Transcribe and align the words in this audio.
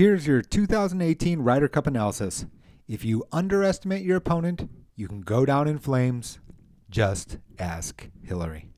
Here's 0.00 0.26
your 0.26 0.40
2018 0.40 1.42
Ryder 1.42 1.68
Cup 1.68 1.86
analysis. 1.86 2.46
If 2.88 3.04
you 3.04 3.22
underestimate 3.32 4.02
your 4.02 4.16
opponent, 4.16 4.66
you 4.96 5.06
can 5.06 5.20
go 5.20 5.44
down 5.44 5.68
in 5.68 5.78
flames. 5.78 6.38
Just 6.88 7.36
ask 7.58 8.08
Hillary. 8.22 8.69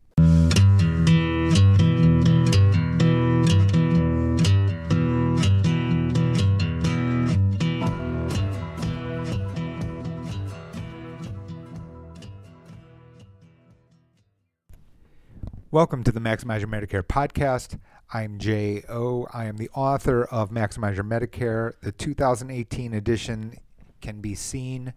Welcome 15.73 16.05
to 16.05 16.13
the 16.13 16.21
Maximize 16.21 16.61
Your 16.61 16.69
Medicare 16.69 17.03
podcast. 17.03 17.79
I'm 18.13 18.39
J.O. 18.39 19.27
I 19.33 19.47
am 19.47 19.57
the 19.57 19.71
author 19.71 20.25
of 20.25 20.51
Maximize 20.51 20.97
Your 20.97 21.05
Medicare. 21.05 21.73
The 21.81 21.93
2018 21.93 22.93
edition 22.93 23.57
can 24.03 24.21
be 24.21 24.35
seen 24.35 24.93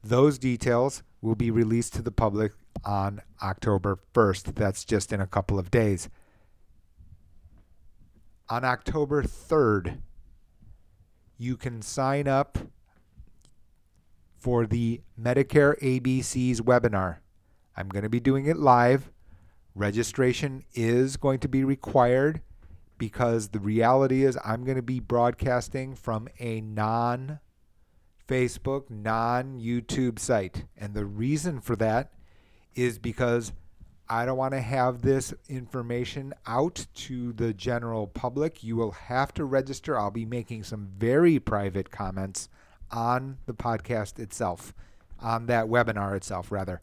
Those 0.04 0.40
details 0.40 1.04
will 1.22 1.36
be 1.36 1.52
released 1.52 1.94
to 1.94 2.02
the 2.02 2.12
public 2.12 2.54
on 2.84 3.22
October 3.42 4.00
1st. 4.14 4.56
That's 4.56 4.84
just 4.84 5.14
in 5.14 5.22
a 5.22 5.28
couple 5.28 5.60
of 5.60 5.70
days. 5.70 6.10
On 8.50 8.66
October 8.66 9.22
3rd, 9.22 10.00
you 11.38 11.56
can 11.56 11.82
sign 11.82 12.28
up 12.28 12.58
for 14.38 14.66
the 14.66 15.02
Medicare 15.20 15.80
ABCs 15.82 16.62
webinar. 16.62 17.18
I'm 17.78 17.90
going 17.90 18.04
to 18.04 18.10
be 18.10 18.20
doing 18.20 18.48
it 18.48 18.58
live. 18.58 19.12
Registration 19.76 20.64
is 20.74 21.18
going 21.18 21.40
to 21.40 21.48
be 21.48 21.64
required 21.64 22.42
because 22.98 23.50
the 23.50 23.60
reality 23.60 24.24
is 24.24 24.38
I'm 24.44 24.64
going 24.64 24.76
to 24.76 24.82
be 24.82 25.00
broadcasting 25.00 25.96
from 25.96 26.28
a 26.40 26.62
non 26.62 27.40
Facebook, 28.28 28.90
non 28.90 29.60
YouTube 29.60 30.20
site. 30.20 30.66
And 30.78 30.94
the 30.94 31.06
reason 31.06 31.62
for 31.62 31.76
that 31.78 32.12
is 32.76 33.00
because 33.00 33.54
I 34.10 34.26
don't 34.26 34.38
want 34.38 34.54
to 34.54 34.62
have 34.62 35.02
this 35.02 35.34
information 35.48 36.34
out 36.46 36.86
to 36.96 37.32
the 37.32 37.54
general 37.54 38.08
public. 38.08 38.62
You 38.62 38.76
will 38.76 38.92
have 38.92 39.34
to 39.36 39.46
register. 39.46 39.98
I'll 39.98 40.12
be 40.12 40.26
making 40.26 40.64
some 40.64 40.90
very 40.98 41.40
private 41.40 41.92
comments 41.92 42.50
on 42.92 43.38
the 43.46 43.54
podcast 43.54 44.20
itself, 44.20 44.74
on 45.20 45.46
that 45.46 45.68
webinar 45.68 46.16
itself, 46.16 46.52
rather 46.52 46.82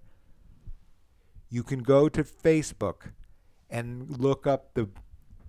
you 1.50 1.62
can 1.62 1.82
go 1.82 2.08
to 2.08 2.22
Facebook 2.24 3.12
and 3.70 4.18
look 4.18 4.46
up 4.46 4.74
the 4.74 4.88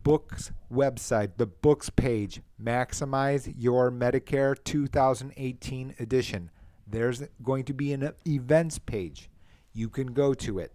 books 0.04 0.52
website, 0.72 1.32
the 1.38 1.46
books 1.46 1.90
page, 1.90 2.42
Maximize 2.62 3.54
Your 3.58 3.92
Medicare 3.92 4.56
2018 4.64 5.96
edition. 6.00 6.50
There's 6.88 7.24
going 7.44 7.66
to 7.66 7.74
be 7.74 7.94
an 7.94 8.14
events 8.26 8.80
page. 8.80 9.30
You 9.74 9.90
can 9.90 10.14
go 10.14 10.34
to 10.36 10.60
it. 10.60 10.72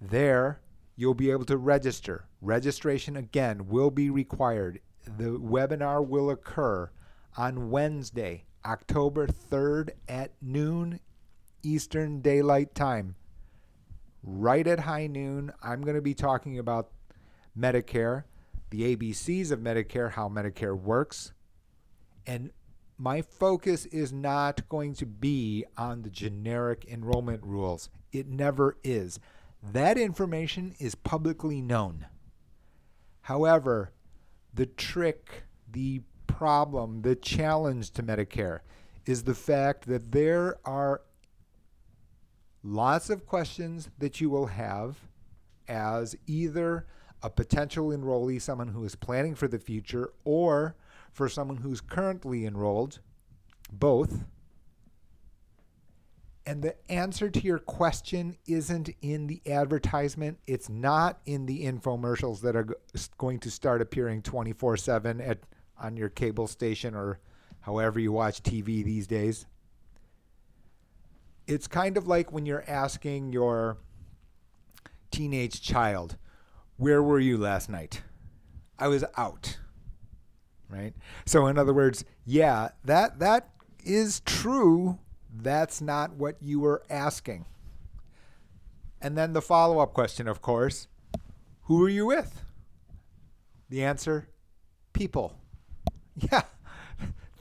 There, 0.00 0.60
you'll 0.96 1.14
be 1.14 1.30
able 1.30 1.44
to 1.46 1.56
register. 1.56 2.26
Registration 2.40 3.16
again 3.16 3.68
will 3.68 3.90
be 3.90 4.10
required. 4.10 4.80
The 5.18 5.38
webinar 5.38 6.06
will 6.06 6.30
occur 6.30 6.90
on 7.36 7.70
Wednesday, 7.70 8.44
October 8.64 9.26
3rd 9.26 9.90
at 10.08 10.32
noon 10.40 11.00
Eastern 11.62 12.20
Daylight 12.20 12.74
Time 12.74 13.16
right 14.24 14.66
at 14.66 14.80
high 14.80 15.06
noon, 15.06 15.52
I'm 15.62 15.82
going 15.82 15.96
to 15.96 16.02
be 16.02 16.14
talking 16.14 16.58
about 16.58 16.90
Medicare, 17.58 18.24
the 18.70 18.96
ABCs 18.96 19.50
of 19.50 19.60
Medicare, 19.60 20.12
how 20.12 20.28
Medicare 20.28 20.76
works. 20.76 21.32
And 22.26 22.50
my 22.96 23.22
focus 23.22 23.86
is 23.86 24.12
not 24.12 24.68
going 24.68 24.94
to 24.94 25.06
be 25.06 25.64
on 25.76 26.02
the 26.02 26.10
generic 26.10 26.86
enrollment 26.90 27.42
rules. 27.42 27.90
It 28.12 28.26
never 28.26 28.76
is. 28.82 29.20
That 29.62 29.98
information 29.98 30.74
is 30.78 30.94
publicly 30.94 31.60
known. 31.60 32.06
However, 33.22 33.92
the 34.52 34.66
trick, 34.66 35.44
the 35.70 36.02
problem, 36.26 37.02
the 37.02 37.16
challenge 37.16 37.90
to 37.92 38.02
Medicare 38.02 38.60
is 39.06 39.24
the 39.24 39.34
fact 39.34 39.86
that 39.86 40.12
there 40.12 40.58
are 40.64 41.02
lots 42.64 43.10
of 43.10 43.26
questions 43.26 43.90
that 43.98 44.20
you 44.20 44.30
will 44.30 44.46
have 44.46 44.96
as 45.68 46.16
either 46.26 46.86
a 47.22 47.30
potential 47.30 47.88
enrollee, 47.88 48.40
someone 48.40 48.68
who 48.68 48.84
is 48.84 48.96
planning 48.96 49.34
for 49.34 49.46
the 49.46 49.58
future, 49.58 50.10
or 50.24 50.74
for 51.12 51.28
someone 51.28 51.58
who's 51.58 51.80
currently 51.80 52.44
enrolled, 52.44 52.98
both. 53.72 54.24
And 56.46 56.62
the 56.62 56.74
answer 56.90 57.30
to 57.30 57.40
your 57.40 57.58
question 57.58 58.36
isn't 58.46 58.90
in 59.00 59.26
the 59.26 59.40
advertisement. 59.50 60.38
It's 60.46 60.68
not 60.68 61.20
in 61.24 61.46
the 61.46 61.64
infomercials 61.64 62.40
that 62.42 62.56
are 62.56 62.68
going 63.16 63.38
to 63.40 63.50
start 63.50 63.80
appearing 63.80 64.22
24 64.22 64.76
7 64.76 65.20
at 65.20 65.38
on 65.80 65.96
your 65.96 66.08
cable 66.08 66.46
station 66.46 66.94
or 66.94 67.18
however 67.60 67.98
you 67.98 68.12
watch 68.12 68.42
TV 68.42 68.84
these 68.84 69.06
days 69.06 69.46
it's 71.46 71.66
kind 71.66 71.96
of 71.96 72.06
like 72.06 72.32
when 72.32 72.46
you're 72.46 72.64
asking 72.66 73.32
your 73.32 73.78
teenage 75.10 75.60
child, 75.60 76.16
Where 76.76 77.02
were 77.02 77.20
you 77.20 77.36
last 77.38 77.68
night? 77.68 78.02
I 78.78 78.88
was 78.88 79.04
out. 79.16 79.58
Right? 80.68 80.94
So 81.26 81.46
in 81.46 81.58
other 81.58 81.72
words, 81.74 82.04
yeah, 82.24 82.70
that 82.84 83.18
that 83.20 83.50
is 83.84 84.20
true. 84.20 84.98
That's 85.32 85.80
not 85.80 86.14
what 86.14 86.36
you 86.40 86.60
were 86.60 86.82
asking. 86.88 87.44
And 89.00 89.18
then 89.18 89.34
the 89.34 89.42
follow-up 89.42 89.92
question, 89.92 90.26
of 90.26 90.40
course, 90.40 90.88
who 91.64 91.78
were 91.78 91.88
you 91.88 92.06
with? 92.06 92.44
The 93.68 93.84
answer, 93.84 94.28
people. 94.92 95.38
Yeah. 96.30 96.42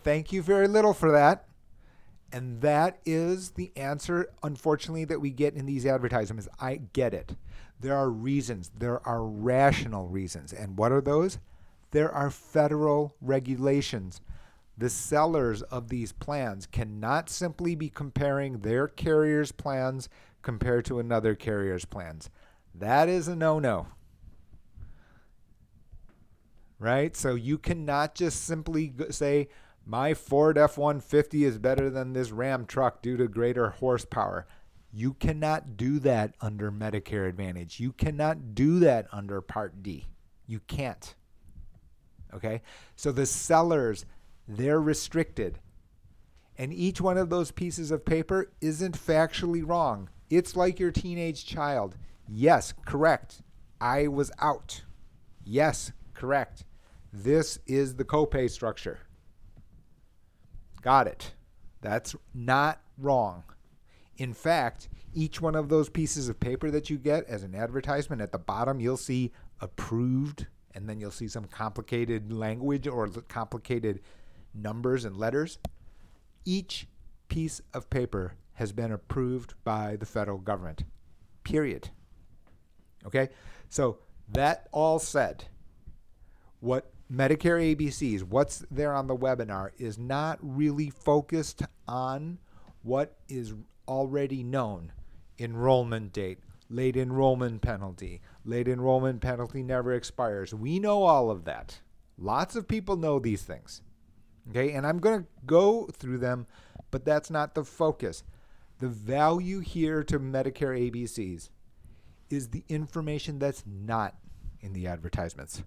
Thank 0.03 0.34
you 0.34 0.41
very 0.41 0.68
little 0.68 0.96
for 0.96 1.12
that. 1.12 1.46
And 2.34 2.62
that 2.62 2.97
is 3.06 3.52
the 3.52 3.72
answer, 3.76 4.28
unfortunately, 4.41 5.06
that 5.06 5.22
we 5.22 5.30
get 5.30 5.53
in 5.53 5.68
these 5.68 5.85
advertisements. 5.85 6.50
I 6.59 6.82
get 6.91 7.14
it. 7.14 7.35
There 7.80 7.96
are 7.96 8.09
reasons, 8.09 8.72
there 8.76 9.06
are 9.08 9.24
rational 9.24 10.08
reasons. 10.08 10.52
And 10.52 10.76
what 10.76 10.91
are 10.91 11.02
those? 11.02 11.38
There 11.91 12.12
are 12.12 12.32
federal 12.32 13.16
regulations. 13.22 14.20
The 14.76 14.90
sellers 14.90 15.62
of 15.62 15.90
these 15.90 16.12
plans 16.12 16.66
cannot 16.66 17.30
simply 17.30 17.76
be 17.76 17.90
comparing 17.90 18.59
their 18.59 18.88
carrier's 18.88 19.52
plans 19.52 20.09
compared 20.41 20.86
to 20.86 20.97
another 20.97 21.36
carrier's 21.36 21.86
plans. 21.86 22.32
That 22.74 23.09
is 23.09 23.28
a 23.28 23.36
no 23.36 23.59
no. 23.59 23.88
Right? 26.79 27.16
So 27.16 27.36
you 27.36 27.59
cannot 27.59 28.16
just 28.16 28.44
simply 28.44 28.91
say, 29.12 29.50
my 29.85 30.14
Ford 30.14 30.58
F 30.58 30.78
150 30.78 31.44
is 31.44 31.58
better 31.58 31.90
than 31.90 32.14
this 32.14 32.32
Ram 32.32 32.66
truck 32.66 33.02
due 33.02 33.18
to 33.18 33.28
greater 33.28 33.70
horsepower. 33.70 34.47
You 34.91 35.14
cannot 35.16 35.76
do 35.76 36.00
that 36.00 36.35
under 36.40 36.72
Medicare 36.72 37.28
Advantage. 37.28 37.80
You 37.80 37.91
cannot 37.91 38.53
do 38.56 38.80
that 38.80 39.08
under 39.12 39.41
Part 39.41 39.82
D. 39.82 40.08
You 40.47 40.59
can't. 40.68 41.16
Okay? 42.34 42.62
So 42.96 43.12
the 43.12 43.26
sellers 43.26 44.06
they're 44.47 44.82
restricted. 44.82 45.59
And 46.58 46.74
each 46.74 47.02
one 47.02 47.18
of 47.18 47.29
those 47.29 47.52
pieces 47.52 47.91
of 47.91 48.06
paper 48.06 48.52
isn't 48.62 48.97
factually 48.97 49.68
wrong. 49.68 50.09
It's 50.29 50.56
like 50.56 50.79
your 50.79 50.91
teenage 50.91 51.46
child. 51.46 51.97
Yes, 52.28 52.74
correct. 52.86 53.41
I 53.82 54.08
was 54.08 54.32
out. 54.40 54.84
Yes, 55.44 55.91
correct. 56.14 56.66
This 57.12 57.59
is 57.66 57.96
the 57.96 58.06
copay 58.06 58.50
structure. 58.50 59.00
Got 60.84 61.08
it. 61.08 61.32
That's 61.82 62.16
not 62.34 62.82
wrong. 62.97 63.44
In 64.18 64.34
fact, 64.34 64.90
each 65.14 65.41
one 65.41 65.56
of 65.56 65.70
those 65.70 65.90
pieces 65.90 66.30
of 66.30 66.40
paper 66.40 66.70
that 66.72 66.90
you 66.90 66.97
get 66.97 67.26
as 67.26 67.44
an 67.44 67.56
advertisement 67.56 68.22
at 68.22 68.32
the 68.32 68.38
bottom, 68.38 68.80
you'll 68.80 68.97
see 68.97 69.32
approved, 69.62 70.47
and 70.76 70.88
then 70.88 71.00
you'll 71.00 71.12
see 71.12 71.28
some 71.28 71.46
complicated 71.46 72.32
language 72.32 72.88
or 72.88 73.08
complicated 73.08 74.02
numbers 74.53 75.06
and 75.06 75.18
letters. 75.18 75.58
Each 76.46 76.88
piece 77.29 77.62
of 77.74 77.90
paper 77.90 78.34
has 78.53 78.72
been 78.72 78.91
approved 78.91 79.53
by 79.64 79.96
the 79.96 80.06
federal 80.06 80.38
government. 80.38 80.84
Period. 81.44 81.90
Okay? 83.06 83.29
So, 83.70 84.00
that 84.32 84.68
all 84.72 85.00
said, 85.00 85.46
what 86.59 86.92
Medicare 87.11 87.76
ABCs, 87.76 88.23
what's 88.23 88.66
there 88.72 88.94
on 88.94 89.08
the 89.08 89.16
webinar, 89.16 89.70
is 89.78 89.97
not 89.97 90.40
really 90.41 90.90
focused 90.90 91.64
on 91.88 92.40
what 92.82 93.17
is 93.28 93.53
already 93.88 94.44
known 94.44 94.91
enrollment 95.40 96.14
date, 96.14 96.40
late 96.70 96.97
enrollment 96.97 97.61
penalty. 97.61 98.22
Late 98.46 98.67
enrollment 98.67 99.22
penalty 99.22 99.64
never 99.64 99.94
expires. 99.94 100.53
We 100.53 100.79
know 100.79 101.03
all 101.03 101.29
of 101.29 101.46
that. 101.46 101.79
Lots 102.17 102.55
of 102.55 102.67
people 102.67 102.96
know 102.96 103.20
these 103.20 103.44
things. 103.44 103.82
Okay, 104.50 104.73
and 104.73 104.85
I'm 104.85 105.00
going 105.00 105.22
to 105.22 105.28
go 105.46 105.88
through 105.88 106.17
them, 106.17 106.47
but 106.91 107.05
that's 107.05 107.29
not 107.29 107.55
the 107.55 107.64
focus. 107.64 108.23
The 108.79 108.90
value 108.90 109.59
here 109.59 110.03
to 110.03 110.20
Medicare 110.20 110.91
ABCs 110.91 111.50
is 112.29 112.50
the 112.50 112.64
information 112.67 113.40
that's 113.40 113.64
not 113.66 114.16
in 114.59 114.73
the 114.73 114.88
advertisements. 114.88 115.64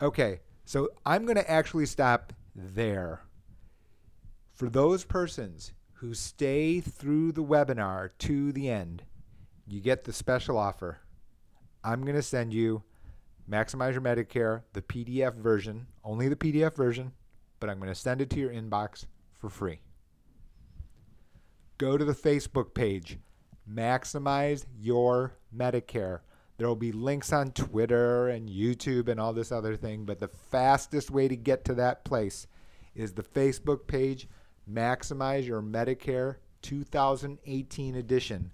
Okay, 0.00 0.40
so 0.64 0.90
I'm 1.04 1.24
going 1.24 1.36
to 1.36 1.50
actually 1.50 1.86
stop 1.86 2.32
there. 2.54 3.22
For 4.52 4.68
those 4.68 5.04
persons 5.04 5.72
who 5.94 6.14
stay 6.14 6.80
through 6.80 7.32
the 7.32 7.42
webinar 7.42 8.10
to 8.18 8.52
the 8.52 8.70
end, 8.70 9.02
you 9.66 9.80
get 9.80 10.04
the 10.04 10.12
special 10.12 10.56
offer. 10.56 11.00
I'm 11.82 12.02
going 12.02 12.14
to 12.14 12.22
send 12.22 12.52
you 12.52 12.84
Maximize 13.50 13.92
Your 13.92 14.02
Medicare, 14.02 14.62
the 14.72 14.82
PDF 14.82 15.34
version, 15.34 15.86
only 16.04 16.28
the 16.28 16.36
PDF 16.36 16.76
version, 16.76 17.12
but 17.58 17.68
I'm 17.68 17.78
going 17.78 17.88
to 17.88 17.94
send 17.94 18.20
it 18.20 18.30
to 18.30 18.38
your 18.38 18.50
inbox 18.50 19.04
for 19.32 19.48
free. 19.48 19.80
Go 21.78 21.96
to 21.96 22.04
the 22.04 22.12
Facebook 22.12 22.72
page, 22.72 23.18
Maximize 23.68 24.64
Your 24.78 25.34
Medicare. 25.56 26.20
There 26.58 26.66
will 26.66 26.76
be 26.76 26.90
links 26.90 27.32
on 27.32 27.52
Twitter 27.52 28.28
and 28.28 28.48
YouTube 28.48 29.08
and 29.08 29.20
all 29.20 29.32
this 29.32 29.52
other 29.52 29.76
thing, 29.76 30.04
but 30.04 30.18
the 30.18 30.28
fastest 30.28 31.08
way 31.08 31.28
to 31.28 31.36
get 31.36 31.64
to 31.66 31.74
that 31.74 32.04
place 32.04 32.48
is 32.96 33.12
the 33.12 33.22
Facebook 33.22 33.86
page 33.86 34.28
Maximize 34.68 35.46
Your 35.46 35.62
Medicare 35.62 36.36
2018 36.62 37.94
edition. 37.94 38.50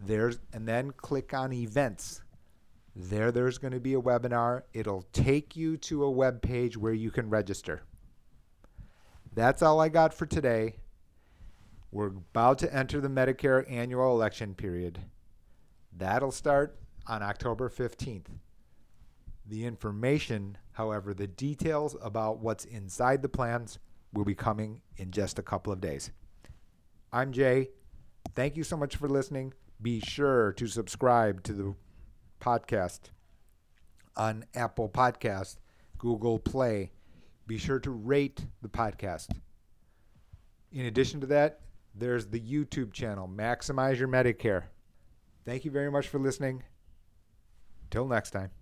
There's 0.00 0.40
and 0.54 0.66
then 0.66 0.92
click 0.92 1.34
on 1.34 1.52
events. 1.52 2.22
There 2.96 3.30
there's 3.30 3.58
going 3.58 3.74
to 3.74 3.80
be 3.80 3.94
a 3.94 4.00
webinar. 4.00 4.62
It'll 4.72 5.04
take 5.12 5.54
you 5.54 5.76
to 5.76 6.04
a 6.04 6.10
web 6.10 6.40
page 6.40 6.78
where 6.78 6.94
you 6.94 7.10
can 7.10 7.28
register. 7.28 7.82
That's 9.34 9.62
all 9.62 9.78
I 9.78 9.90
got 9.90 10.14
for 10.14 10.24
today. 10.24 10.76
We're 11.90 12.06
about 12.06 12.58
to 12.60 12.74
enter 12.74 13.00
the 13.00 13.08
Medicare 13.08 13.70
annual 13.70 14.14
election 14.14 14.54
period. 14.54 15.00
That'll 15.94 16.32
start 16.32 16.78
on 17.06 17.22
October 17.22 17.68
15th. 17.68 18.26
The 19.46 19.64
information, 19.64 20.58
however, 20.72 21.14
the 21.14 21.26
details 21.26 21.96
about 22.00 22.38
what's 22.38 22.64
inside 22.64 23.22
the 23.22 23.28
plans 23.28 23.78
will 24.12 24.24
be 24.24 24.34
coming 24.34 24.82
in 24.96 25.10
just 25.10 25.38
a 25.38 25.42
couple 25.42 25.72
of 25.72 25.80
days. 25.80 26.10
I'm 27.12 27.32
Jae. 27.32 27.68
Thank 28.34 28.56
you 28.56 28.64
so 28.64 28.76
much 28.76 28.96
for 28.96 29.08
listening. 29.08 29.52
Be 29.80 30.00
sure 30.00 30.52
to 30.52 30.66
subscribe 30.66 31.42
to 31.44 31.52
the 31.52 31.74
podcast 32.40 33.10
on 34.16 34.44
Apple 34.54 34.88
Podcast, 34.88 35.56
Google 35.98 36.38
Play. 36.38 36.92
Be 37.46 37.58
sure 37.58 37.80
to 37.80 37.90
rate 37.90 38.46
the 38.62 38.68
podcast. 38.68 39.28
In 40.70 40.86
addition 40.86 41.20
to 41.20 41.26
that, 41.26 41.60
there's 41.94 42.26
the 42.26 42.40
YouTube 42.40 42.92
channel, 42.92 43.28
Maximize 43.28 43.98
Your 43.98 44.08
Medicare. 44.08 44.64
Thank 45.44 45.64
you 45.64 45.70
very 45.70 45.90
much 45.90 46.08
for 46.08 46.18
listening. 46.18 46.62
Till 47.92 48.06
next 48.06 48.30
time. 48.30 48.61